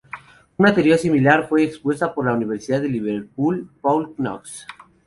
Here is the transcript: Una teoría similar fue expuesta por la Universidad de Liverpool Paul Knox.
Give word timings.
Una 0.57 0.73
teoría 0.73 0.97
similar 0.97 1.47
fue 1.47 1.63
expuesta 1.63 2.11
por 2.15 2.25
la 2.25 2.33
Universidad 2.33 2.81
de 2.81 2.89
Liverpool 2.89 3.69
Paul 3.83 4.15
Knox. 4.15 4.65